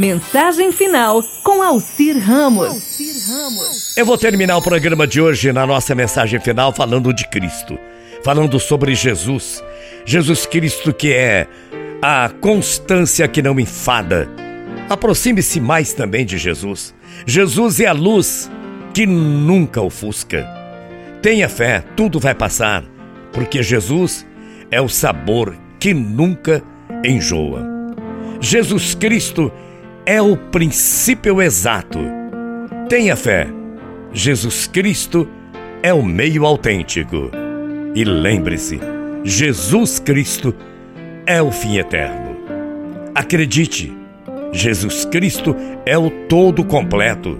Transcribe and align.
Mensagem 0.00 0.72
final 0.72 1.22
com 1.42 1.62
Alcir 1.62 2.16
Ramos. 2.18 3.94
Eu 3.94 4.06
vou 4.06 4.16
terminar 4.16 4.56
o 4.56 4.62
programa 4.62 5.06
de 5.06 5.20
hoje 5.20 5.52
na 5.52 5.66
nossa 5.66 5.94
mensagem 5.94 6.40
final 6.40 6.72
falando 6.72 7.12
de 7.12 7.28
Cristo, 7.28 7.78
falando 8.24 8.58
sobre 8.58 8.94
Jesus. 8.94 9.62
Jesus 10.06 10.46
Cristo 10.46 10.94
que 10.94 11.12
é 11.12 11.46
a 12.00 12.30
constância 12.40 13.28
que 13.28 13.42
não 13.42 13.60
enfada. 13.60 14.26
Aproxime-se 14.88 15.60
mais 15.60 15.92
também 15.92 16.24
de 16.24 16.38
Jesus. 16.38 16.94
Jesus 17.26 17.78
é 17.78 17.84
a 17.84 17.92
luz 17.92 18.50
que 18.94 19.04
nunca 19.04 19.82
ofusca. 19.82 20.48
Tenha 21.20 21.46
fé, 21.46 21.84
tudo 21.94 22.18
vai 22.18 22.34
passar, 22.34 22.82
porque 23.34 23.62
Jesus 23.62 24.26
é 24.70 24.80
o 24.80 24.88
sabor 24.88 25.54
que 25.78 25.92
nunca 25.92 26.62
enjoa. 27.04 27.68
Jesus 28.40 28.94
Cristo 28.94 29.52
é 29.66 29.69
o 30.18 30.34
princípio 30.34 31.42
exato. 31.42 31.98
Tenha 32.88 33.14
fé, 33.14 33.46
Jesus 34.14 34.66
Cristo 34.66 35.28
é 35.82 35.92
o 35.92 36.02
meio 36.02 36.46
autêntico. 36.46 37.30
E 37.94 38.02
lembre-se, 38.02 38.80
Jesus 39.22 39.98
Cristo 39.98 40.54
é 41.26 41.42
o 41.42 41.52
fim 41.52 41.76
eterno. 41.76 42.34
Acredite, 43.14 43.92
Jesus 44.52 45.04
Cristo 45.04 45.54
é 45.84 45.98
o 45.98 46.10
todo 46.10 46.64
completo. 46.64 47.38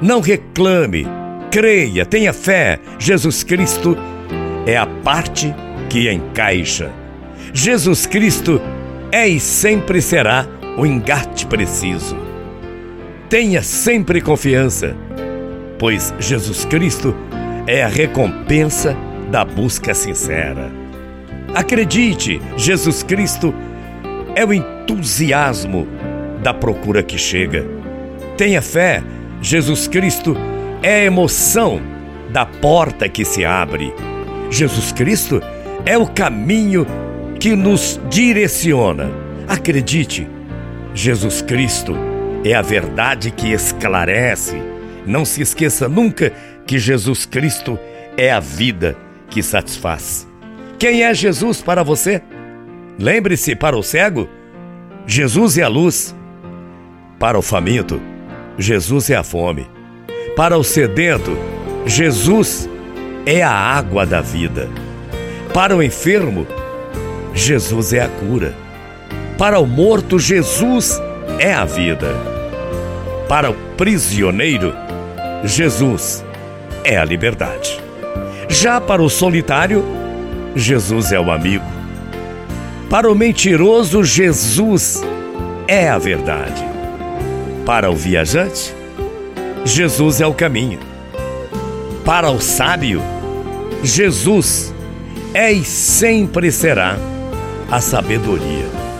Não 0.00 0.20
reclame, 0.20 1.06
creia, 1.50 2.06
tenha 2.06 2.32
fé. 2.32 2.78
Jesus 3.00 3.42
Cristo 3.42 3.96
é 4.64 4.76
a 4.76 4.86
parte 4.86 5.52
que 5.90 6.10
encaixa. 6.10 6.90
Jesus 7.52 8.06
Cristo 8.06 8.60
é 9.10 9.28
e 9.28 9.38
sempre 9.38 10.00
será 10.00 10.46
o 10.76 10.84
engate 10.84 11.46
preciso. 11.46 12.16
Tenha 13.28 13.62
sempre 13.62 14.20
confiança, 14.20 14.96
pois 15.78 16.14
Jesus 16.18 16.64
Cristo 16.64 17.14
é 17.66 17.82
a 17.82 17.88
recompensa 17.88 18.96
da 19.30 19.44
busca 19.44 19.94
sincera. 19.94 20.70
Acredite, 21.54 22.40
Jesus 22.56 23.02
Cristo 23.02 23.54
é 24.34 24.44
o 24.44 24.52
entusiasmo 24.52 25.86
da 26.42 26.52
procura 26.52 27.02
que 27.02 27.16
chega. 27.16 27.64
Tenha 28.36 28.60
fé, 28.60 29.02
Jesus 29.40 29.86
Cristo 29.86 30.36
é 30.82 31.00
a 31.00 31.04
emoção 31.04 31.80
da 32.30 32.44
porta 32.44 33.08
que 33.08 33.24
se 33.24 33.44
abre. 33.44 33.94
Jesus 34.50 34.92
Cristo 34.92 35.40
é 35.86 35.96
o 35.96 36.06
caminho 36.06 36.86
que 37.38 37.54
nos 37.54 38.00
direciona. 38.10 39.10
Acredite, 39.46 40.28
Jesus 40.94 41.42
Cristo 41.42 41.92
é 42.44 42.54
a 42.54 42.62
verdade 42.62 43.32
que 43.32 43.52
esclarece. 43.52 44.56
Não 45.04 45.24
se 45.24 45.42
esqueça 45.42 45.88
nunca 45.88 46.32
que 46.64 46.78
Jesus 46.78 47.26
Cristo 47.26 47.76
é 48.16 48.30
a 48.30 48.38
vida 48.38 48.96
que 49.28 49.42
satisfaz. 49.42 50.26
Quem 50.78 51.02
é 51.02 51.12
Jesus 51.12 51.60
para 51.60 51.82
você? 51.82 52.22
Lembre-se, 52.96 53.56
para 53.56 53.76
o 53.76 53.82
cego, 53.82 54.28
Jesus 55.04 55.58
é 55.58 55.62
a 55.62 55.68
luz. 55.68 56.14
Para 57.18 57.36
o 57.36 57.42
faminto, 57.42 58.00
Jesus 58.56 59.10
é 59.10 59.16
a 59.16 59.24
fome. 59.24 59.66
Para 60.36 60.56
o 60.56 60.62
sedento, 60.62 61.36
Jesus 61.84 62.68
é 63.26 63.42
a 63.42 63.50
água 63.50 64.06
da 64.06 64.20
vida. 64.20 64.70
Para 65.52 65.76
o 65.76 65.82
enfermo, 65.82 66.46
Jesus 67.34 67.92
é 67.92 68.00
a 68.00 68.08
cura. 68.08 68.63
Para 69.38 69.58
o 69.58 69.66
morto, 69.66 70.18
Jesus 70.18 71.00
é 71.38 71.52
a 71.52 71.64
vida. 71.64 72.14
Para 73.28 73.50
o 73.50 73.54
prisioneiro, 73.76 74.72
Jesus 75.42 76.24
é 76.84 76.96
a 76.96 77.04
liberdade. 77.04 77.80
Já 78.48 78.80
para 78.80 79.02
o 79.02 79.10
solitário, 79.10 79.84
Jesus 80.54 81.10
é 81.10 81.18
o 81.18 81.32
amigo. 81.32 81.64
Para 82.88 83.10
o 83.10 83.14
mentiroso, 83.14 84.04
Jesus 84.04 85.02
é 85.66 85.88
a 85.88 85.98
verdade. 85.98 86.64
Para 87.66 87.90
o 87.90 87.96
viajante, 87.96 88.72
Jesus 89.64 90.20
é 90.20 90.26
o 90.26 90.34
caminho. 90.34 90.78
Para 92.04 92.30
o 92.30 92.40
sábio, 92.40 93.02
Jesus 93.82 94.72
é 95.32 95.50
e 95.50 95.64
sempre 95.64 96.52
será 96.52 96.96
a 97.68 97.80
sabedoria. 97.80 98.93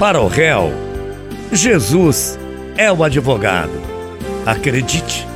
Para 0.00 0.18
o 0.18 0.28
réu, 0.28 0.72
Jesus 1.52 2.38
é 2.74 2.90
o 2.90 3.04
advogado. 3.04 3.78
Acredite, 4.46 5.28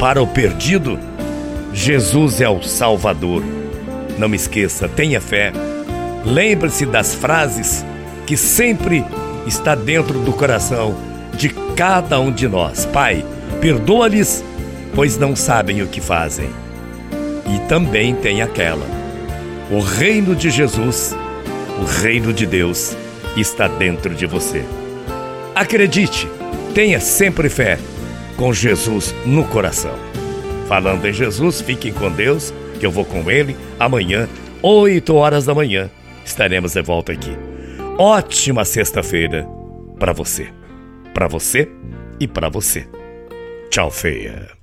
para 0.00 0.20
o 0.20 0.26
perdido, 0.26 0.98
Jesus 1.72 2.40
é 2.40 2.48
o 2.48 2.60
Salvador. 2.60 3.40
Não 4.18 4.34
esqueça, 4.34 4.88
tenha 4.88 5.20
fé. 5.20 5.52
Lembre-se 6.24 6.86
das 6.86 7.14
frases 7.14 7.86
que 8.26 8.36
sempre 8.36 9.04
está 9.46 9.76
dentro 9.76 10.18
do 10.18 10.32
coração 10.32 10.96
de 11.36 11.50
cada 11.76 12.18
um 12.18 12.32
de 12.32 12.48
nós. 12.48 12.84
Pai, 12.86 13.24
perdoa-lhes, 13.60 14.42
pois 14.92 15.16
não 15.16 15.36
sabem 15.36 15.82
o 15.82 15.86
que 15.86 16.00
fazem. 16.00 16.50
E 17.46 17.60
também 17.68 18.16
tem 18.16 18.42
aquela: 18.42 18.86
o 19.70 19.78
reino 19.78 20.34
de 20.34 20.50
Jesus, 20.50 21.14
o 21.80 21.84
reino 21.84 22.32
de 22.32 22.44
Deus 22.44 22.96
está 23.36 23.68
dentro 23.68 24.14
de 24.14 24.26
você. 24.26 24.64
Acredite, 25.54 26.28
tenha 26.74 27.00
sempre 27.00 27.48
fé 27.48 27.78
com 28.36 28.52
Jesus 28.52 29.14
no 29.26 29.44
coração. 29.44 29.94
Falando 30.68 31.06
em 31.06 31.12
Jesus, 31.12 31.60
fiquem 31.60 31.92
com 31.92 32.10
Deus, 32.10 32.54
que 32.78 32.86
eu 32.86 32.90
vou 32.90 33.04
com 33.04 33.30
Ele 33.30 33.56
amanhã, 33.78 34.28
8 34.62 35.14
horas 35.14 35.44
da 35.44 35.54
manhã. 35.54 35.90
Estaremos 36.24 36.74
de 36.74 36.82
volta 36.82 37.12
aqui. 37.12 37.36
Ótima 37.98 38.64
sexta-feira 38.64 39.46
para 39.98 40.12
você, 40.12 40.48
para 41.12 41.28
você 41.28 41.68
e 42.18 42.26
para 42.26 42.48
você. 42.48 42.86
Tchau, 43.70 43.90
feia. 43.90 44.59